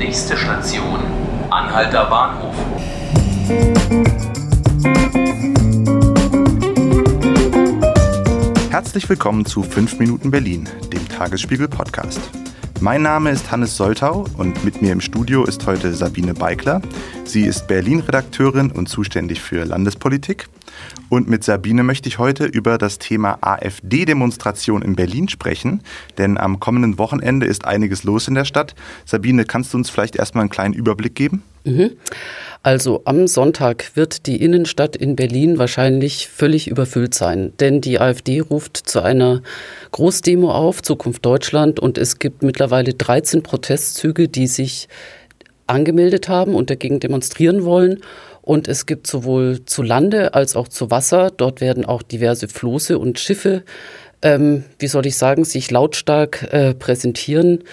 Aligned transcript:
Nächste 0.00 0.34
Station, 0.34 0.98
Anhalter 1.50 2.06
Bahnhof. 2.06 2.54
Herzlich 8.70 9.06
willkommen 9.10 9.44
zu 9.44 9.62
5 9.62 9.98
Minuten 9.98 10.30
Berlin, 10.30 10.66
dem 10.90 11.06
Tagesspiegel 11.06 11.68
Podcast. 11.68 12.18
Mein 12.80 13.02
Name 13.02 13.30
ist 13.30 13.50
Hannes 13.50 13.76
Soltau 13.76 14.24
und 14.38 14.64
mit 14.64 14.80
mir 14.80 14.92
im 14.92 15.02
Studio 15.02 15.44
ist 15.44 15.66
heute 15.66 15.92
Sabine 15.92 16.32
Beikler. 16.32 16.80
Sie 17.24 17.42
ist 17.42 17.66
Berlin-Redakteurin 17.66 18.70
und 18.70 18.88
zuständig 18.88 19.42
für 19.42 19.64
Landespolitik. 19.64 20.48
Und 21.08 21.28
mit 21.28 21.44
Sabine 21.44 21.82
möchte 21.82 22.08
ich 22.08 22.18
heute 22.18 22.44
über 22.44 22.78
das 22.78 22.98
Thema 22.98 23.38
AfD-Demonstration 23.40 24.82
in 24.82 24.96
Berlin 24.96 25.28
sprechen, 25.28 25.82
denn 26.18 26.38
am 26.38 26.60
kommenden 26.60 26.98
Wochenende 26.98 27.46
ist 27.46 27.64
einiges 27.64 28.04
los 28.04 28.28
in 28.28 28.34
der 28.34 28.44
Stadt. 28.44 28.74
Sabine, 29.04 29.44
kannst 29.44 29.72
du 29.72 29.78
uns 29.78 29.90
vielleicht 29.90 30.16
erstmal 30.16 30.42
einen 30.42 30.50
kleinen 30.50 30.74
Überblick 30.74 31.14
geben? 31.14 31.42
Mhm. 31.64 31.92
Also 32.62 33.02
am 33.04 33.26
Sonntag 33.26 33.92
wird 33.94 34.26
die 34.26 34.42
Innenstadt 34.42 34.96
in 34.96 35.16
Berlin 35.16 35.58
wahrscheinlich 35.58 36.28
völlig 36.28 36.68
überfüllt 36.68 37.14
sein, 37.14 37.52
denn 37.58 37.80
die 37.80 38.00
AfD 38.00 38.40
ruft 38.40 38.76
zu 38.76 39.00
einer 39.02 39.42
Großdemo 39.92 40.50
auf, 40.50 40.82
Zukunft 40.82 41.24
Deutschland, 41.24 41.80
und 41.80 41.98
es 41.98 42.18
gibt 42.18 42.42
mittlerweile 42.42 42.94
13 42.94 43.42
Protestzüge, 43.42 44.28
die 44.28 44.46
sich 44.46 44.88
angemeldet 45.66 46.28
haben 46.28 46.54
und 46.54 46.68
dagegen 46.68 47.00
demonstrieren 47.00 47.64
wollen. 47.64 48.00
Und 48.42 48.68
es 48.68 48.86
gibt 48.86 49.06
sowohl 49.06 49.64
zu 49.64 49.82
Lande 49.82 50.34
als 50.34 50.56
auch 50.56 50.68
zu 50.68 50.90
Wasser, 50.90 51.30
dort 51.30 51.60
werden 51.60 51.84
auch 51.84 52.02
diverse 52.02 52.48
Floße 52.48 52.98
und 52.98 53.18
Schiffe, 53.18 53.64
ähm, 54.22 54.64
wie 54.78 54.86
soll 54.86 55.06
ich 55.06 55.16
sagen, 55.16 55.44
sich 55.44 55.70
lautstark 55.70 56.48
äh, 56.52 56.74
präsentieren. 56.74 57.64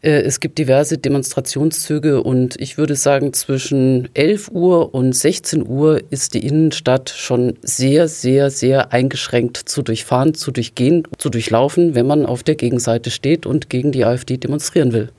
Äh, 0.00 0.22
es 0.22 0.40
gibt 0.40 0.58
diverse 0.58 0.98
Demonstrationszüge 0.98 2.22
und 2.22 2.60
ich 2.60 2.78
würde 2.78 2.94
sagen, 2.94 3.32
zwischen 3.32 4.08
11 4.14 4.50
Uhr 4.50 4.94
und 4.94 5.14
16 5.14 5.66
Uhr 5.66 6.02
ist 6.10 6.34
die 6.34 6.46
Innenstadt 6.46 7.10
schon 7.10 7.54
sehr, 7.62 8.08
sehr, 8.08 8.50
sehr 8.50 8.92
eingeschränkt 8.92 9.56
zu 9.56 9.82
durchfahren, 9.82 10.34
zu 10.34 10.52
durchgehen, 10.52 11.04
zu 11.18 11.30
durchlaufen, 11.30 11.94
wenn 11.94 12.06
man 12.06 12.26
auf 12.26 12.42
der 12.42 12.54
Gegenseite 12.54 13.10
steht 13.10 13.46
und 13.46 13.70
gegen 13.70 13.92
die 13.92 14.04
AfD 14.04 14.36
demonstrieren 14.36 14.92
will. 14.92 15.10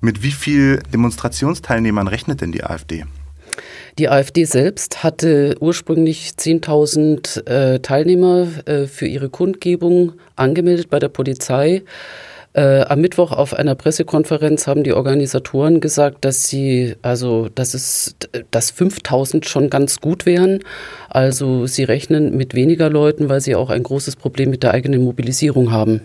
Mit 0.00 0.22
wie 0.22 0.32
viel 0.32 0.80
Demonstrationsteilnehmern 0.92 2.08
rechnet 2.08 2.40
denn 2.40 2.52
die 2.52 2.64
AfD? 2.64 3.04
Die 3.98 4.08
AfD 4.08 4.44
selbst 4.44 5.02
hatte 5.02 5.56
ursprünglich 5.60 6.30
10.000 6.38 7.46
äh, 7.46 7.80
Teilnehmer 7.80 8.48
äh, 8.66 8.86
für 8.86 9.06
ihre 9.06 9.28
Kundgebung 9.28 10.12
angemeldet 10.36 10.88
bei 10.90 10.98
der 10.98 11.08
Polizei. 11.08 11.82
Äh, 12.54 12.82
am 12.82 13.00
Mittwoch 13.00 13.32
auf 13.32 13.54
einer 13.54 13.74
Pressekonferenz 13.74 14.66
haben 14.66 14.82
die 14.82 14.92
Organisatoren 14.92 15.80
gesagt, 15.80 16.24
dass 16.24 16.48
sie, 16.48 16.96
also, 17.00 17.48
dass 17.54 17.72
es, 17.72 18.14
dass 18.50 18.70
5000 18.70 19.46
schon 19.46 19.70
ganz 19.70 20.00
gut 20.00 20.26
wären. 20.26 20.60
Also, 21.08 21.66
sie 21.66 21.84
rechnen 21.84 22.36
mit 22.36 22.54
weniger 22.54 22.90
Leuten, 22.90 23.30
weil 23.30 23.40
sie 23.40 23.54
auch 23.54 23.70
ein 23.70 23.82
großes 23.82 24.16
Problem 24.16 24.50
mit 24.50 24.62
der 24.62 24.72
eigenen 24.72 25.02
Mobilisierung 25.02 25.72
haben. 25.72 26.02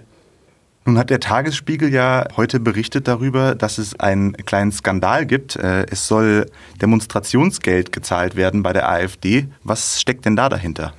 Nun 0.88 0.98
hat 0.98 1.10
der 1.10 1.20
Tagesspiegel 1.20 1.94
ja 1.94 2.26
heute 2.38 2.62
berichtet 2.62 3.10
darüber, 3.10 3.56
dass 3.56 3.78
es 3.78 4.00
einen 4.00 4.32
kleinen 4.32 4.72
Skandal 4.72 5.26
gibt. 5.26 5.58
Äh, 5.58 5.86
es 5.92 6.08
soll 6.08 6.46
Demonstrationsgeld 6.82 7.92
gezahlt 7.92 8.38
werden 8.38 8.64
bei 8.64 8.72
der 8.72 8.90
AfD. 8.90 9.48
Was 9.66 10.00
steckt 10.00 10.24
denn 10.24 10.38
da 10.38 10.48
dahinter? 10.48 10.94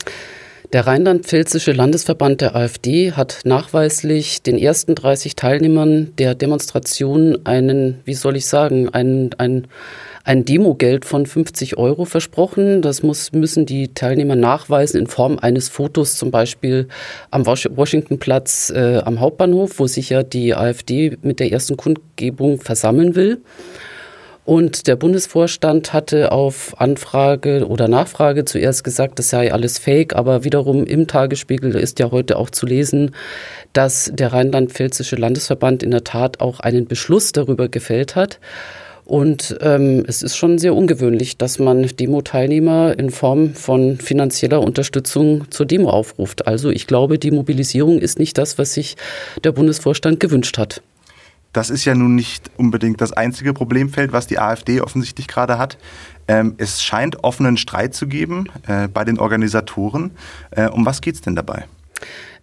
Der 0.75 0.87
Rheinland-Pfälzische 0.87 1.73
Landesverband 1.73 2.43
der 2.43 2.55
AfD 2.55 3.13
hat 3.13 3.41
nachweislich 3.45 4.43
den 4.43 4.59
ersten 4.59 4.95
30 4.95 5.37
Teilnehmern 5.37 6.13
der 6.19 6.35
Demonstration 6.35 7.47
einen, 7.47 8.03
wie 8.05 8.13
soll 8.13 8.37
ich 8.37 8.45
sagen, 8.45 8.91
ein, 8.91 9.31
ein, 9.39 9.69
ein 10.29 10.45
Demogeld 10.45 11.07
von 11.07 11.25
50 11.25 11.79
Euro 11.79 12.05
versprochen. 12.05 12.83
Das 12.83 13.03
muss, 13.03 13.33
müssen 13.33 13.65
die 13.65 13.95
Teilnehmer 13.95 14.37
nachweisen 14.37 15.01
in 15.01 15.07
Form 15.07 15.39
eines 15.39 15.71
Fotos, 15.71 16.17
zum 16.17 16.31
Beispiel 16.31 16.87
am 17.31 17.47
Washingtonplatz 17.47 18.71
äh, 18.77 18.99
am 18.99 19.21
Hauptbahnhof, 19.21 19.79
wo 19.79 19.87
sich 19.87 20.11
ja 20.11 20.23
die 20.23 20.55
AfD 20.55 21.17
mit 21.23 21.41
der 21.41 21.51
ersten 21.51 21.79
Kundgebung 21.79 22.61
versammeln 22.61 23.15
will. 23.15 23.41
Und 24.45 24.87
der 24.87 24.97
Bundesvorstand 24.97 25.95
hatte 25.95 26.31
auf 26.31 26.79
Anfrage 26.79 27.67
oder 27.67 27.89
Nachfrage 27.89 28.45
zuerst 28.45 28.85
gesagt, 28.85 29.19
das 29.19 29.31
sei 29.31 29.51
alles 29.51 29.79
fake, 29.79 30.15
aber 30.15 30.45
wiederum 30.45 30.85
im 30.85 31.07
Tagesspiegel 31.07 31.75
ist 31.75 32.01
ja 32.01 32.11
heute 32.11 32.37
auch 32.37 32.51
zu 32.51 32.67
lesen, 32.67 33.15
dass 33.73 34.11
der 34.15 34.35
Rheinland-Pfälzische 34.35 35.17
Landesverband 35.17 35.83
in 35.83 35.91
der 35.91 36.05
Tat 36.05 36.41
auch 36.41 36.61
einen 36.61 36.87
Beschluss 36.87 37.33
darüber 37.33 37.69
gefällt 37.69 38.15
hat. 38.15 38.41
Und 39.09 39.57
ähm, 39.63 40.05
es 40.07 40.23
ist 40.23 40.37
schon 40.37 40.59
sehr 40.59 40.75
ungewöhnlich, 40.75 41.39
dass 41.39 41.59
man 41.59 41.83
Demo-Teilnehmer 41.83 42.99
in 42.99 43.09
Form 43.09 43.55
von 43.55 43.97
finanzieller 43.97 44.61
Unterstützung 44.61 45.51
zur 45.51 45.65
Demo 45.65 45.89
aufruft. 45.89 46.47
Also 46.47 46.69
ich 46.69 46.87
glaube, 46.87 47.19
die 47.19 47.31
Mobilisierung 47.31 48.01
ist 48.01 48.19
nicht 48.19 48.37
das, 48.37 48.59
was 48.59 48.75
sich 48.75 48.99
der 49.45 49.53
Bundesvorstand 49.53 50.21
gewünscht 50.21 50.59
hat. 50.59 50.83
Das 51.55 51.71
ist 51.71 51.87
ja 51.87 51.95
nun 51.95 52.17
nicht 52.17 52.51
unbedingt 52.59 53.01
das 53.01 53.15
einzige 53.15 53.55
Problemfeld, 53.55 54.13
was 54.13 54.27
die 54.27 54.39
AfD 54.39 54.83
offensichtlich 54.83 55.27
gerade 55.27 55.57
hat. 55.57 55.79
Ähm, 56.29 56.57
es 56.59 56.83
scheint 56.83 57.25
offenen 57.25 57.57
Streit 57.57 57.95
zu 57.95 58.09
geben 58.09 58.51
äh, 58.67 58.89
bei 58.89 59.05
den 59.05 59.19
Organisatoren. 59.19 60.11
Äh, 60.51 60.69
um 60.69 60.85
was 60.85 61.01
geht 61.01 61.15
es 61.15 61.23
denn 61.23 61.35
dabei? 61.35 61.65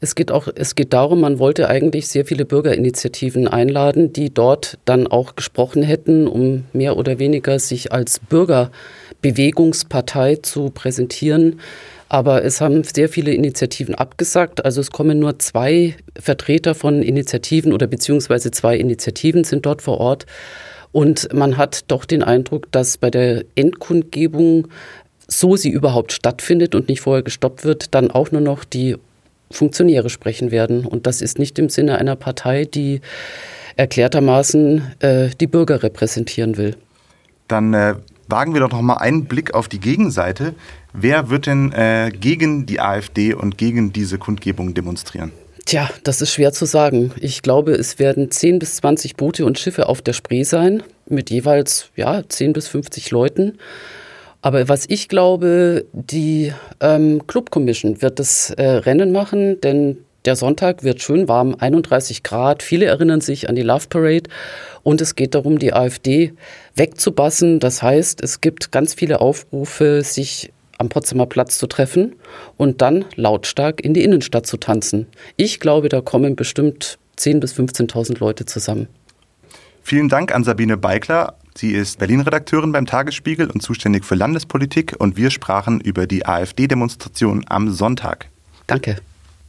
Es 0.01 0.15
geht 0.15 0.31
auch, 0.31 0.47
es 0.53 0.75
geht 0.75 0.91
darum, 0.93 1.21
man 1.21 1.39
wollte 1.39 1.69
eigentlich 1.69 2.07
sehr 2.07 2.25
viele 2.25 2.45
Bürgerinitiativen 2.45 3.47
einladen, 3.47 4.13
die 4.13 4.33
dort 4.33 4.77
dann 4.85 5.07
auch 5.07 5.35
gesprochen 5.35 5.83
hätten, 5.83 6.27
um 6.27 6.65
mehr 6.73 6.97
oder 6.97 7.19
weniger 7.19 7.59
sich 7.59 7.91
als 7.91 8.19
Bürgerbewegungspartei 8.19 10.37
zu 10.37 10.69
präsentieren. 10.69 11.59
Aber 12.07 12.43
es 12.43 12.61
haben 12.61 12.83
sehr 12.83 13.09
viele 13.09 13.33
Initiativen 13.33 13.95
abgesagt. 13.95 14.63
Also 14.63 14.79
es 14.79 14.91
kommen 14.91 15.17
nur 15.17 15.39
zwei 15.39 15.95
Vertreter 16.19 16.75
von 16.75 17.01
Initiativen 17.01 17.73
oder 17.73 17.87
beziehungsweise 17.87 18.51
zwei 18.51 18.77
Initiativen 18.77 19.43
sind 19.43 19.65
dort 19.65 19.81
vor 19.81 19.99
Ort. 19.99 20.27
Und 20.91 21.33
man 21.33 21.57
hat 21.57 21.85
doch 21.89 22.05
den 22.05 22.21
Eindruck, 22.23 22.71
dass 22.71 22.97
bei 22.97 23.09
der 23.09 23.43
Endkundgebung, 23.55 24.67
so 25.27 25.55
sie 25.55 25.69
überhaupt 25.69 26.13
stattfindet 26.13 26.75
und 26.75 26.87
nicht 26.87 27.01
vorher 27.01 27.23
gestoppt 27.23 27.65
wird, 27.65 27.95
dann 27.95 28.11
auch 28.11 28.31
nur 28.31 28.41
noch 28.41 28.63
die 28.63 28.97
Funktionäre 29.51 30.09
sprechen 30.09 30.51
werden. 30.51 30.85
Und 30.85 31.07
das 31.07 31.21
ist 31.21 31.39
nicht 31.39 31.59
im 31.59 31.69
Sinne 31.69 31.97
einer 31.97 32.15
Partei, 32.15 32.65
die 32.65 33.01
erklärtermaßen 33.75 34.93
äh, 34.99 35.29
die 35.39 35.47
Bürger 35.47 35.83
repräsentieren 35.83 36.57
will. 36.57 36.75
Dann 37.47 37.73
äh, 37.73 37.95
wagen 38.27 38.53
wir 38.53 38.61
doch 38.61 38.71
noch 38.71 38.81
mal 38.81 38.95
einen 38.95 39.25
Blick 39.25 39.53
auf 39.53 39.67
die 39.67 39.79
Gegenseite. 39.79 40.55
Wer 40.93 41.29
wird 41.29 41.45
denn 41.45 41.71
äh, 41.73 42.11
gegen 42.11 42.65
die 42.65 42.79
AfD 42.79 43.33
und 43.33 43.57
gegen 43.57 43.93
diese 43.93 44.17
Kundgebung 44.17 44.73
demonstrieren? 44.73 45.31
Tja, 45.65 45.89
das 46.03 46.21
ist 46.21 46.31
schwer 46.31 46.53
zu 46.53 46.65
sagen. 46.65 47.11
Ich 47.19 47.41
glaube, 47.41 47.71
es 47.71 47.97
werden 47.97 48.29
10 48.29 48.59
bis 48.59 48.75
20 48.77 49.15
Boote 49.15 49.45
und 49.45 49.57
Schiffe 49.57 49.89
auf 49.89 50.01
der 50.01 50.13
Spree 50.13 50.43
sein, 50.43 50.83
mit 51.07 51.31
jeweils 51.31 51.89
ja, 51.95 52.21
10 52.27 52.53
bis 52.53 52.67
50 52.67 53.09
Leuten. 53.09 53.57
Aber 54.45 54.69
was 54.69 54.85
ich 54.87 55.09
glaube, 55.09 55.85
die 55.91 56.53
ähm, 56.79 57.25
Club 57.25 57.49
Commission 57.49 58.03
wird 58.03 58.19
das 58.19 58.51
äh, 58.51 58.63
Rennen 58.63 59.11
machen, 59.11 59.59
denn 59.59 59.97
der 60.25 60.35
Sonntag 60.35 60.83
wird 60.83 61.01
schön 61.01 61.27
warm, 61.27 61.55
31 61.57 62.21
Grad. 62.21 62.61
Viele 62.61 62.85
erinnern 62.85 63.21
sich 63.21 63.49
an 63.49 63.55
die 63.55 63.63
Love 63.63 63.87
Parade. 63.89 64.29
Und 64.83 65.01
es 65.01 65.15
geht 65.15 65.33
darum, 65.33 65.57
die 65.57 65.73
AfD 65.73 66.33
wegzubassen. 66.75 67.59
Das 67.59 67.81
heißt, 67.81 68.21
es 68.21 68.39
gibt 68.39 68.71
ganz 68.71 68.93
viele 68.93 69.19
Aufrufe, 69.19 70.03
sich 70.03 70.53
am 70.77 70.89
Potsdamer 70.89 71.25
Platz 71.25 71.57
zu 71.57 71.65
treffen 71.65 72.15
und 72.55 72.83
dann 72.83 73.03
lautstark 73.15 73.83
in 73.83 73.95
die 73.95 74.03
Innenstadt 74.03 74.45
zu 74.45 74.57
tanzen. 74.57 75.07
Ich 75.37 75.59
glaube, 75.59 75.89
da 75.89 76.01
kommen 76.01 76.35
bestimmt 76.35 76.99
10.000 77.17 77.39
bis 77.39 77.55
15.000 77.55 78.19
Leute 78.19 78.45
zusammen. 78.45 78.89
Vielen 79.81 80.07
Dank 80.07 80.35
an 80.35 80.43
Sabine 80.43 80.77
Beikler. 80.77 81.33
Sie 81.57 81.71
ist 81.71 81.99
Berlin-Redakteurin 81.99 82.73
beim 82.73 82.85
Tagesspiegel 82.85 83.49
und 83.49 83.61
zuständig 83.61 84.03
für 84.03 84.15
Landespolitik 84.15 84.95
und 84.99 85.15
wir 85.15 85.31
sprachen 85.31 85.79
über 85.79 86.05
die 86.05 86.25
AfD-Demonstration 86.25 87.45
am 87.47 87.71
Sonntag. 87.71 88.27
Danke. 88.67 88.97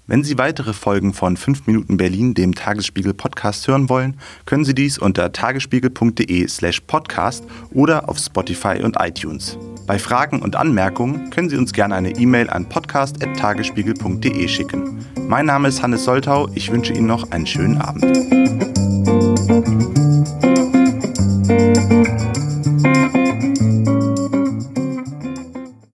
Wenn 0.06 0.22
Sie 0.22 0.38
weitere 0.38 0.72
Folgen 0.72 1.12
von 1.12 1.36
5 1.36 1.66
Minuten 1.66 1.96
Berlin, 1.96 2.34
dem 2.34 2.54
Tagesspiegel 2.54 3.12
Podcast 3.12 3.66
hören 3.66 3.88
wollen, 3.88 4.20
können 4.44 4.64
Sie 4.64 4.72
dies 4.72 4.98
unter 4.98 5.32
tagesspiegel.de/slash 5.32 6.82
podcast 6.82 7.44
oder 7.72 8.08
auf 8.08 8.18
Spotify 8.18 8.82
und 8.84 8.98
iTunes. 9.00 9.58
Bei 9.88 9.98
Fragen 9.98 10.42
und 10.42 10.54
Anmerkungen 10.54 11.30
können 11.30 11.48
Sie 11.48 11.56
uns 11.56 11.72
gerne 11.72 11.96
eine 11.96 12.10
E-Mail 12.10 12.48
an 12.50 12.68
podcast.tagesspiegel.de 12.68 14.46
schicken. 14.46 15.04
Mein 15.26 15.46
Name 15.46 15.66
ist 15.66 15.82
Hannes 15.82 16.04
Soltau. 16.04 16.48
Ich 16.54 16.70
wünsche 16.70 16.92
Ihnen 16.92 17.08
noch 17.08 17.32
einen 17.32 17.46
schönen 17.46 17.80
Abend. 17.80 18.95